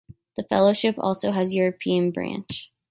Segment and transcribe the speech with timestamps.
[0.35, 2.71] The Fellowship also has a European branch.